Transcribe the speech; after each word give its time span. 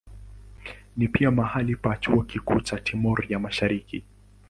Ni 0.97 1.07
pia 1.07 1.31
mahali 1.31 1.75
pa 1.75 1.95
chuo 1.97 2.23
kikuu 2.23 2.59
cha 2.61 2.79
Timor 2.79 3.25
ya 3.29 3.39
Mashariki. 3.39 4.03